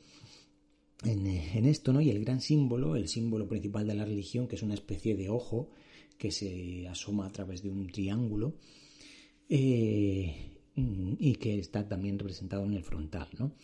[1.03, 2.01] En, eh, esto, ¿no?
[2.01, 5.29] Y el gran símbolo, el símbolo principal de la religión, que es una especie de
[5.29, 5.71] ojo
[6.17, 8.55] que se asoma a través de un triángulo
[9.49, 10.37] eh,
[10.77, 13.55] y que está también representado en el frontal, ¿no?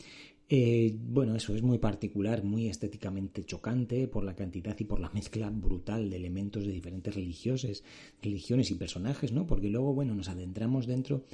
[0.49, 5.11] Eh, bueno, eso es muy particular, muy estéticamente chocante por la cantidad y por la
[5.11, 7.83] mezcla brutal de elementos de diferentes religiones,
[8.23, 9.47] religiones y personajes, ¿no?
[9.47, 11.25] Porque luego, bueno, nos adentramos dentro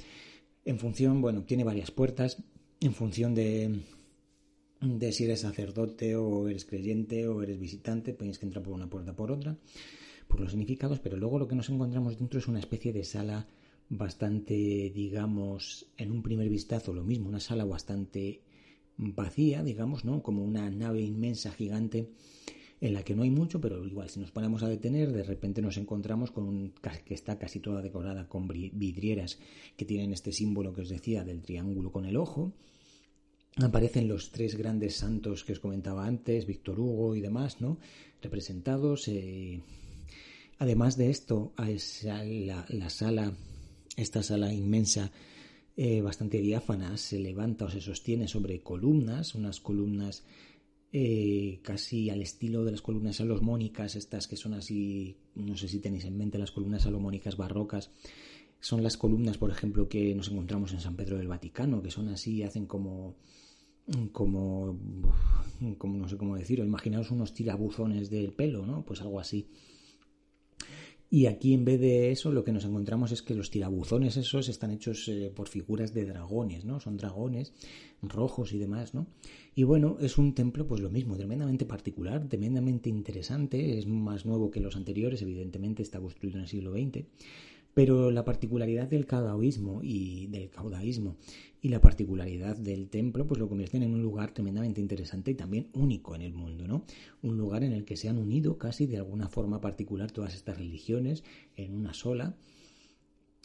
[0.65, 2.41] en función, bueno, tiene varias puertas,
[2.79, 3.81] en función de,
[4.81, 8.89] de si eres sacerdote o eres creyente o eres visitante, tienes que entrar por una
[8.89, 9.55] puerta por otra,
[10.27, 13.47] por los significados, pero luego lo que nos encontramos dentro es una especie de sala
[13.89, 18.41] bastante, digamos, en un primer vistazo lo mismo, una sala bastante
[18.97, 20.21] vacía, digamos, ¿no?
[20.21, 22.09] Como una nave inmensa, gigante,
[22.81, 25.61] en la que no hay mucho, pero igual si nos ponemos a detener, de repente
[25.61, 26.73] nos encontramos con un
[27.05, 29.39] que está casi toda decorada con vidrieras
[29.77, 32.51] que tienen este símbolo que os decía del triángulo con el ojo.
[33.55, 37.77] Aparecen los tres grandes santos que os comentaba antes, Víctor Hugo y demás, ¿no?
[38.21, 39.07] Representados.
[39.07, 39.61] Eh,
[40.57, 43.31] además de esto, la sala,
[43.95, 45.11] esta sala inmensa
[45.75, 50.23] eh, bastante diáfana, se levanta o se sostiene sobre columnas, unas columnas
[50.91, 55.79] eh, casi al estilo de las columnas salomónicas, estas que son así, no sé si
[55.79, 57.91] tenéis en mente las columnas salomónicas barrocas,
[58.59, 62.09] son las columnas, por ejemplo, que nos encontramos en San Pedro del Vaticano, que son
[62.09, 63.15] así, hacen como
[64.11, 64.79] como,
[65.77, 68.83] como no sé cómo decirlo, imaginaos unos tirabuzones del pelo, ¿no?
[68.85, 69.47] Pues algo así.
[71.13, 74.49] Y aquí en vez de eso lo que nos encontramos es que los tirabuzones esos
[74.49, 76.79] están hechos eh, por figuras de dragones, ¿no?
[76.79, 77.53] Son dragones
[78.01, 79.05] rojos y demás, ¿no?
[79.53, 84.49] Y bueno, es un templo pues lo mismo, tremendamente particular, tremendamente interesante, es más nuevo
[84.49, 87.05] que los anteriores, evidentemente está construido en el siglo XX
[87.73, 91.17] pero la particularidad del caudaísmo y del caudaísmo
[91.61, 95.69] y la particularidad del templo pues lo convierten en un lugar tremendamente interesante y también
[95.73, 96.83] único en el mundo, ¿no?
[97.21, 100.57] Un lugar en el que se han unido casi de alguna forma particular todas estas
[100.57, 101.23] religiones
[101.55, 102.35] en una sola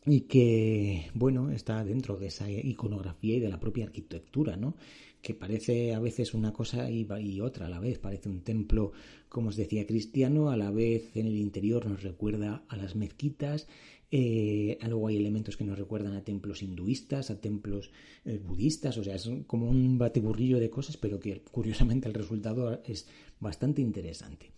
[0.04, 4.74] y que, bueno, está dentro de esa iconografía y de la propia arquitectura, ¿no?
[5.20, 7.98] Que parece a veces una cosa y, y otra a la vez.
[7.98, 8.92] Parece un templo,
[9.28, 13.66] como os decía, cristiano, a la vez en el interior nos recuerda a las mezquitas
[14.10, 17.90] eh, luego hay elementos que nos recuerdan a templos hinduistas, a templos
[18.24, 22.80] eh, budistas, o sea, es como un batiburrillo de cosas, pero que curiosamente el resultado
[22.84, 23.06] es
[23.40, 24.52] bastante interesante.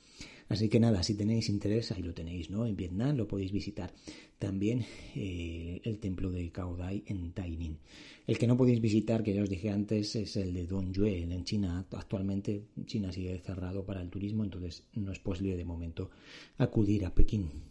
[0.49, 2.67] Así que nada, si tenéis interés, ahí lo tenéis, ¿no?
[2.67, 3.93] En Vietnam lo podéis visitar.
[4.37, 4.85] También
[5.15, 7.79] eh, el templo de Cao en Taininh.
[8.27, 11.45] El que no podéis visitar, que ya os dije antes, es el de Dongyue en
[11.45, 11.87] China.
[11.93, 16.11] Actualmente China sigue cerrado para el turismo, entonces no es posible de momento
[16.59, 17.70] acudir a Pekín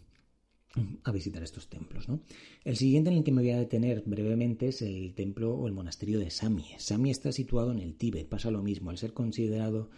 [1.04, 2.08] a visitar estos templos.
[2.08, 2.20] ¿no?
[2.64, 5.72] El siguiente en el que me voy a detener brevemente es el templo o el
[5.72, 6.66] monasterio de Sami.
[6.78, 9.90] Sami está situado en el Tíbet, pasa lo mismo, al ser considerado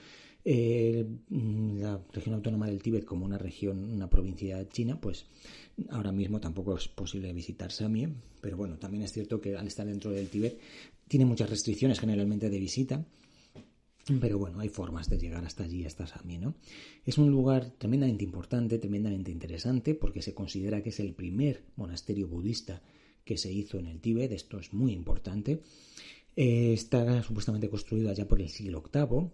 [0.44, 5.26] eh, la región autónoma del Tíbet como una región, una provincia china, pues
[5.90, 8.09] ahora mismo tampoco es posible visitar Sami,
[8.40, 10.59] pero bueno, también es cierto que al estar dentro del Tíbet
[11.07, 13.05] tiene muchas restricciones generalmente de visita
[14.20, 16.55] pero bueno, hay formas de llegar hasta allí, hasta Sami, ¿no?
[17.05, 22.26] Es un lugar tremendamente importante, tremendamente interesante, porque se considera que es el primer monasterio
[22.26, 22.82] budista
[23.24, 25.61] que se hizo en el Tíbet, esto es muy importante.
[26.34, 29.30] Eh, está supuestamente construido allá por el siglo VIII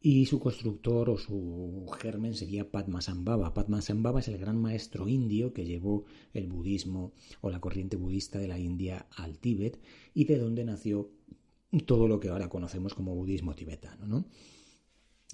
[0.00, 3.54] y su constructor o su germen sería Padmasambhava.
[3.54, 8.48] Padmasambhava es el gran maestro indio que llevó el budismo o la corriente budista de
[8.48, 9.80] la India al Tíbet
[10.14, 11.10] y de donde nació
[11.84, 14.26] todo lo que ahora conocemos como budismo tibetano, ¿no?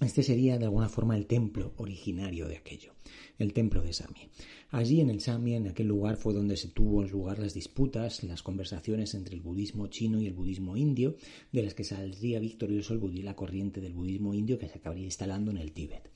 [0.01, 2.93] Este sería de alguna forma el templo originario de aquello,
[3.37, 4.27] el templo de Sami.
[4.71, 8.41] Allí en el Sami, en aquel lugar, fue donde se tuvo lugar las disputas, las
[8.41, 11.15] conversaciones entre el budismo chino y el budismo indio,
[11.51, 15.51] de las que saldría victorioso el la corriente del budismo indio que se acabaría instalando
[15.51, 16.09] en el Tíbet.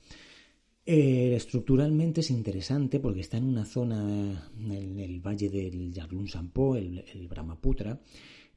[0.84, 6.74] Eh, estructuralmente es interesante porque está en una zona, en el valle del Yarlun Sampo,
[6.74, 8.00] el, el Brahmaputra,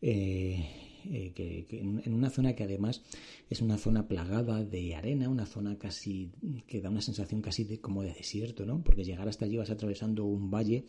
[0.02, 0.66] eh,
[1.06, 3.02] eh, que, en una zona que además
[3.50, 6.32] es una zona plagada de arena, una zona casi
[6.68, 8.84] que da una sensación casi de como de desierto, ¿no?
[8.84, 10.86] Porque llegar hasta allí vas atravesando un valle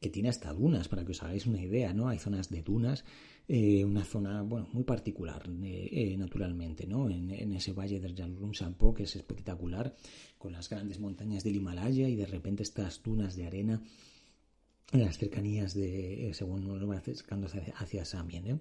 [0.00, 2.08] que tiene hasta dunas, para que os hagáis una idea, ¿no?
[2.08, 3.04] Hay zonas de dunas,
[3.48, 7.10] eh, una zona, bueno, muy particular, eh, naturalmente, ¿no?
[7.10, 9.94] En, ese valle del Jalrum Sampo, que es espectacular,
[10.36, 13.82] con las grandes montañas del Himalaya y de repente estas dunas de arena
[14.92, 18.46] en las cercanías de, eh, según uno va acercando hacia, Samien.
[18.46, 18.58] ¿eh?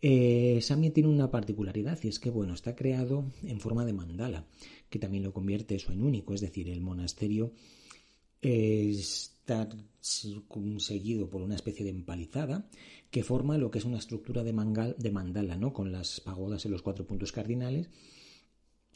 [0.00, 0.60] ¿eh?
[0.62, 4.46] Samien tiene una particularidad y es que, bueno, está creado en forma de mandala,
[4.88, 7.52] que también lo convierte eso en único, es decir, el monasterio
[8.42, 9.68] está
[10.48, 12.70] conseguido por una especie de empalizada
[13.10, 15.74] que forma lo que es una estructura de, de mandala, ¿no?
[15.74, 17.90] Con las pagodas en los cuatro puntos cardinales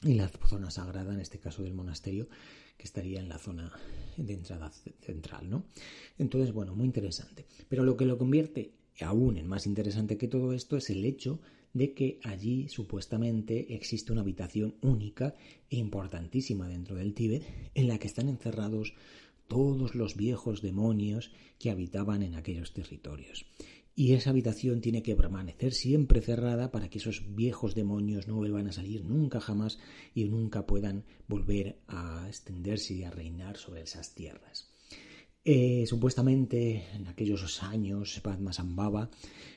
[0.03, 2.29] y la zona sagrada, en este caso del monasterio,
[2.77, 3.72] que estaría en la zona
[4.16, 4.70] de entrada
[5.01, 5.64] central, ¿no?
[6.18, 7.47] Entonces, bueno, muy interesante.
[7.68, 11.41] Pero lo que lo convierte aún en más interesante que todo esto es el hecho
[11.72, 15.35] de que allí supuestamente existe una habitación única
[15.70, 17.43] e importantísima dentro del Tíbet
[17.75, 18.95] en la que están encerrados
[19.49, 23.45] todos los viejos demonios que habitaban en aquellos territorios
[23.97, 28.66] y esa habitación tiene que permanecer siempre cerrada para que esos viejos demonios no vuelvan
[28.66, 29.78] a salir nunca jamás
[30.14, 34.68] y nunca puedan volver a extenderse y a reinar sobre esas tierras.
[35.45, 39.11] Eh, supuestamente en aquellos años Padmasambhava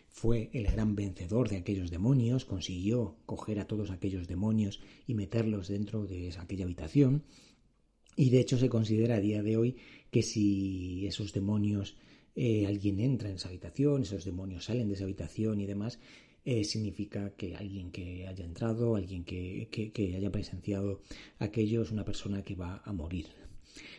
[0.09, 5.69] fue el gran vencedor de aquellos demonios, consiguió coger a todos aquellos demonios y meterlos
[5.69, 7.23] dentro de aquella habitación
[8.15, 9.77] y de hecho se considera a día de hoy
[10.11, 11.95] que si esos demonios
[12.39, 15.97] eh, alguien entra en esa habitación, esos demonios salen de esa habitación y demás,
[16.45, 19.67] eh, significa que alguien que haya entrado, alguien que,
[20.15, 21.01] haya presenciado
[21.39, 23.25] aquello es una persona que va a morir.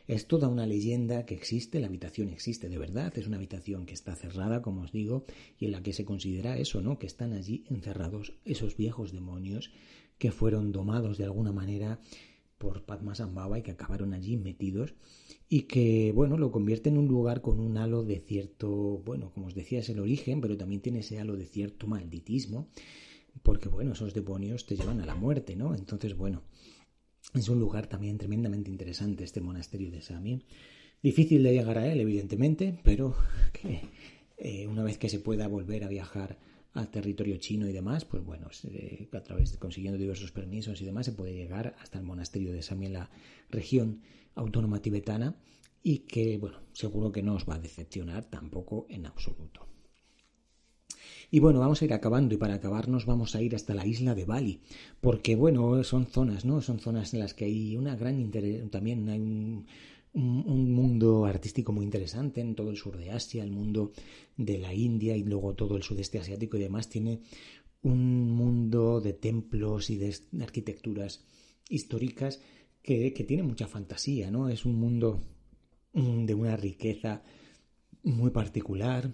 [0.07, 3.95] Es toda una leyenda que existe, la habitación existe de verdad, es una habitación que
[3.95, 5.25] está cerrada, como os digo,
[5.59, 6.97] y en la que se considera eso, ¿no?
[6.97, 9.73] Que están allí encerrados esos viejos demonios
[10.17, 11.99] que fueron domados de alguna manera
[12.59, 14.95] por Padmasambhava y que acabaron allí metidos
[15.49, 18.69] y que, bueno, lo convierte en un lugar con un halo de cierto,
[19.05, 22.69] bueno, como os decía, es el origen, pero también tiene ese halo de cierto malditismo,
[23.43, 25.75] porque, bueno, esos demonios te llevan a la muerte, ¿no?
[25.75, 26.43] Entonces, bueno,
[27.35, 30.43] es un lugar también tremendamente interesante este monasterio de Sami.
[31.03, 33.15] Difícil de llegar a él, evidentemente, pero
[33.53, 33.83] que
[34.37, 36.39] eh, una vez que se pueda volver a viajar
[36.75, 41.07] al territorio chino y demás, pues bueno, a través de consiguiendo diversos permisos y demás
[41.07, 43.11] se puede llegar hasta el monasterio de Sami en la
[43.51, 44.03] región
[44.35, 45.37] autónoma tibetana
[45.83, 49.67] y que, bueno, seguro que no os va a decepcionar tampoco en absoluto.
[51.31, 54.15] Y bueno, vamos a ir acabando y para acabarnos vamos a ir hasta la isla
[54.15, 54.61] de Bali,
[55.01, 56.63] porque bueno, son zonas, ¿no?
[56.63, 59.67] Son zonas en las que hay una gran interés, también hay un,
[60.19, 63.93] un, mundo artístico muy interesante en todo el sur de Asia, el mundo
[64.37, 67.21] de la India y luego todo el sudeste asiático y demás tiene
[67.83, 71.25] un mundo de templos y de arquitecturas
[71.69, 72.41] históricas
[72.83, 74.49] que, que tiene mucha fantasía, ¿no?
[74.49, 75.23] Es un mundo
[75.93, 77.23] mm, de una riqueza
[78.03, 79.13] muy particular,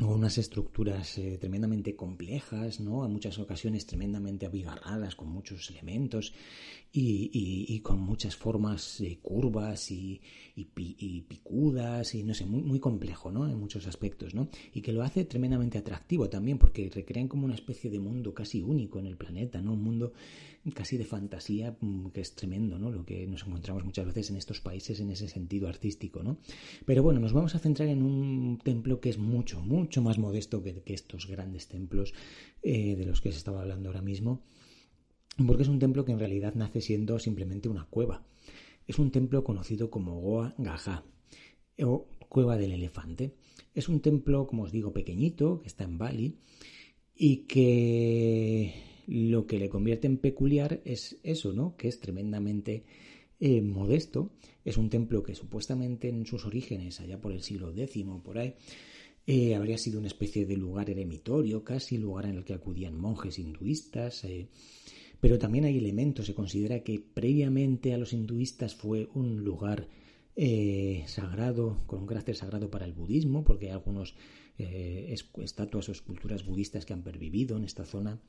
[0.00, 3.04] o unas estructuras eh, tremendamente complejas, ¿no?
[3.04, 6.34] A muchas ocasiones tremendamente abigarradas, con muchos elementos
[6.96, 10.20] y, con muchas formas curvas y,
[11.26, 13.48] picudas y no sé, muy, muy complejo, ¿no?
[13.48, 14.48] En muchos aspectos, ¿no?
[14.72, 18.62] Y que lo hace tremendamente atractivo también porque recrean como una especie de mundo casi
[18.62, 19.72] único en el planeta, ¿no?
[19.72, 20.12] Un mundo
[20.72, 22.92] casi de fantasía mm, que es tremendo, ¿no?
[22.92, 26.38] Lo que nos encontramos muchas veces en estos países en ese sentido artístico, ¿no?
[26.86, 30.62] Pero bueno, nos vamos a centrar en un templo que es mucho, mucho más modesto
[30.62, 32.14] que, estos grandes templos
[32.62, 34.42] eh, de los que se estaba hablando ahora mismo
[35.46, 38.24] porque es un templo que en realidad nace siendo simplemente una cueva.
[38.86, 41.04] Es un templo conocido como Goa Gaja
[41.82, 43.34] o Cueva del Elefante.
[43.74, 46.38] Es un templo, como os digo, pequeñito, que está en Bali
[47.16, 48.74] y que
[49.06, 51.76] lo que le convierte en peculiar es eso, ¿no?
[51.76, 52.84] Que es tremendamente
[53.40, 54.30] eh, modesto.
[54.64, 58.54] Es un templo que supuestamente en sus orígenes, allá por el siglo X, por ahí,
[59.26, 63.38] eh, habría sido una especie de lugar eremitorio, casi lugar en el que acudían monjes
[63.38, 64.24] hinduistas.
[64.24, 64.48] Eh,
[65.20, 66.26] pero también hay elementos.
[66.26, 69.88] Se considera que previamente a los hinduistas fue un lugar
[70.36, 74.14] eh, sagrado, con un carácter sagrado para el budismo, porque hay algunos
[74.58, 78.20] eh, estatuas o esculturas budistas que han pervivido en esta zona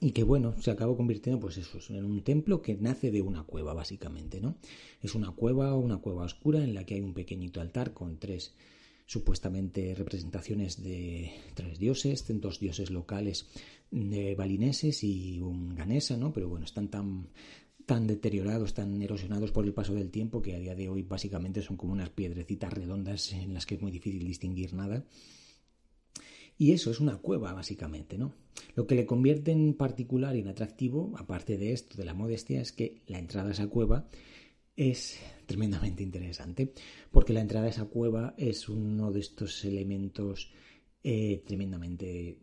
[0.00, 3.44] y que bueno, se acabó convirtiendo pues eso, en un templo que nace de una
[3.44, 4.56] cueva básicamente, ¿no?
[5.02, 8.54] Es una cueva una cueva oscura en la que hay un pequeñito altar con tres
[9.10, 13.48] supuestamente representaciones de tres dioses, dos dioses locales
[13.90, 16.32] de balineses y un ganesa, ¿no?
[16.32, 17.26] Pero bueno, están tan
[17.86, 21.60] tan deteriorados, tan erosionados por el paso del tiempo que a día de hoy básicamente
[21.60, 25.04] son como unas piedrecitas redondas en las que es muy difícil distinguir nada.
[26.56, 28.32] Y eso es una cueva, básicamente, ¿no?
[28.76, 32.60] Lo que le convierte en particular y en atractivo, aparte de esto, de la modestia,
[32.60, 34.06] es que la entrada a esa cueva
[34.76, 36.72] es tremendamente interesante,
[37.10, 40.52] porque la entrada a esa cueva es uno de estos elementos
[41.02, 42.38] eh, tremendamente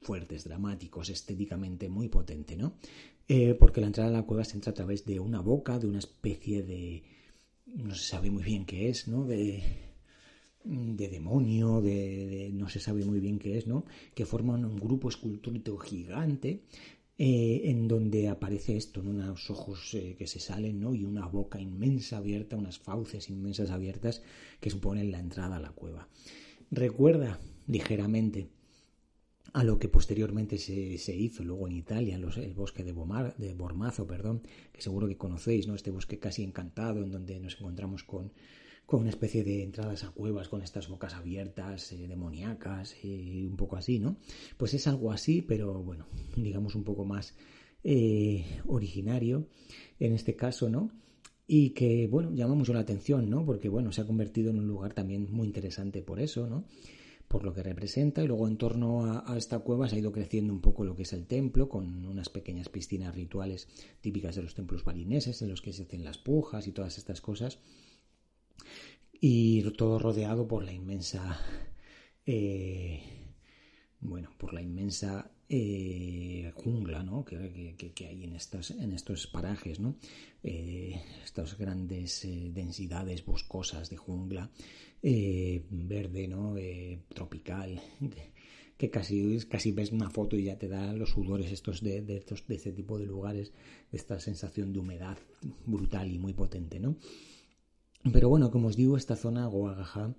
[0.00, 2.74] fuertes, dramáticos, estéticamente muy potente, ¿no?
[3.28, 5.86] Eh, porque la entrada a la cueva se entra a través de una boca, de
[5.86, 7.02] una especie de...
[7.66, 9.24] no se sabe muy bien qué es, ¿no?
[9.24, 9.62] De
[10.64, 13.84] de demonio, de, no se sabe muy bien qué es, ¿no?
[14.14, 16.64] Que forman un grupo escultórico gigante
[17.22, 20.94] eh, en donde aparece esto, unos ojos eh, que se salen, ¿no?
[20.94, 24.22] Y una boca inmensa abierta, unas fauces inmensas abiertas
[24.58, 26.08] que suponen la entrada a la cueva.
[26.70, 28.48] Recuerda ligeramente
[29.52, 32.94] a lo que posteriormente se, se hizo luego en Italia, el bosque de,
[33.36, 34.40] de Bormazo, perdón,
[34.72, 35.74] que seguro que conocéis, ¿no?
[35.74, 38.32] Este bosque casi encantado en donde nos encontramos con
[38.90, 43.56] con una especie de entradas a cuevas con estas bocas abiertas, eh, demoníacas, y un
[43.56, 44.16] poco así, ¿no?
[44.56, 47.36] Pues es algo así, pero bueno, digamos un poco más
[47.84, 49.46] eh, originario
[50.00, 50.90] en este caso, ¿no?
[51.46, 53.46] Y que, bueno, llama mucho la atención, ¿no?
[53.46, 56.64] Porque, bueno, se ha convertido en un lugar también muy interesante por eso, ¿no?
[57.28, 60.10] Por lo que representa, y luego en torno a, a esta cueva se ha ido
[60.10, 63.68] creciendo un poco lo que es el templo, con unas pequeñas piscinas rituales
[64.00, 67.20] típicas de los templos balineses, en los que se hacen las pujas y todas estas
[67.20, 67.60] cosas
[69.20, 71.38] y todo rodeado por la inmensa
[72.24, 73.02] eh,
[74.00, 77.24] bueno por la inmensa eh, jungla ¿no?
[77.24, 79.96] que, que, hay en estos, en estos parajes ¿no?
[80.42, 84.50] Eh, estas grandes densidades boscosas de jungla
[85.02, 86.54] verde ¿no?
[87.12, 87.80] tropical
[88.80, 92.16] que casi, casi ves una foto y ya te da los sudores estos de, de,
[92.16, 93.52] estos, de este tipo de lugares,
[93.92, 95.18] esta sensación de humedad
[95.66, 96.96] brutal y muy potente, ¿no?
[98.12, 100.14] Pero bueno, como os digo, esta zona, Goagaja,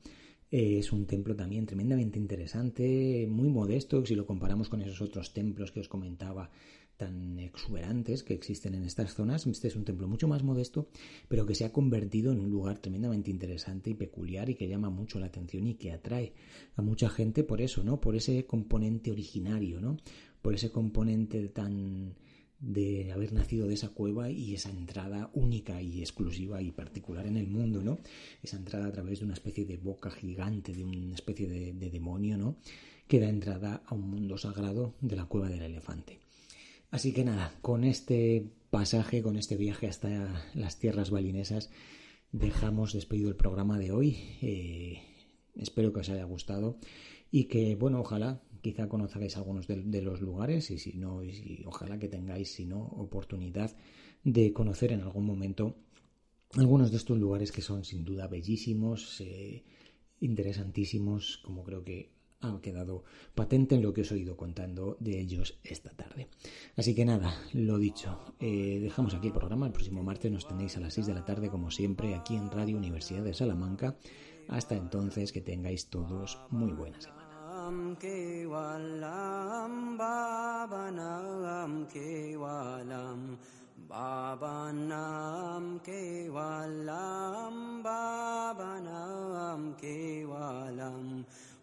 [0.51, 5.33] eh, es un templo también tremendamente interesante, muy modesto, si lo comparamos con esos otros
[5.33, 6.51] templos que os comentaba
[6.97, 9.47] tan exuberantes que existen en estas zonas.
[9.47, 10.89] Este es un templo mucho más modesto,
[11.27, 14.91] pero que se ha convertido en un lugar tremendamente interesante y peculiar y que llama
[14.91, 16.33] mucho la atención y que atrae
[16.75, 17.99] a mucha gente por eso, ¿no?
[17.99, 19.97] Por ese componente originario, ¿no?
[20.43, 22.13] Por ese componente tan
[22.61, 27.35] de haber nacido de esa cueva y esa entrada única y exclusiva y particular en
[27.37, 27.99] el mundo, ¿no?
[28.43, 32.37] Esa entrada a través de una especie de boca gigante, de una especie de, demonio,
[32.37, 32.57] ¿no?
[33.07, 36.19] Que da entrada a un mundo sagrado de la cueva del elefante.
[36.91, 41.71] Así que nada, con este pasaje, con este viaje hasta las tierras balinesas,
[42.31, 44.17] dejamos despedido el programa de hoy.
[44.41, 45.01] Eh,
[45.55, 46.77] espero que os haya gustado
[47.31, 51.21] y que, bueno, ojalá quizá conozcáis algunos de, los lugares y si no,
[51.65, 53.75] ojalá que tengáis, si no, oportunidad
[54.23, 55.75] de conocer en algún momento
[56.53, 59.63] algunos de estos lugares que son sin duda bellísimos, eh,
[60.19, 63.03] interesantísimos, como creo que ha quedado
[63.35, 66.27] patente en lo que os he ido contando de ellos esta tarde.
[66.75, 69.67] Así que nada, lo dicho, eh, dejamos aquí el programa.
[69.67, 72.49] El próximo martes nos tenéis a las 6 de la tarde, como siempre, aquí en
[72.49, 73.97] Radio Universidad de Salamanca.
[74.47, 77.20] Hasta entonces, que tengáis todos muy buena semana.
[77.71, 83.19] केवालां केवालां बाबानां केवालां
[83.91, 87.55] बाबानां केवालां
[87.85, 91.03] बाबानां केवालां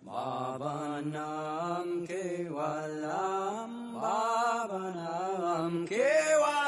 [0.09, 3.71] बाबानां केवालां
[4.05, 6.68] बाबानां केवालाम्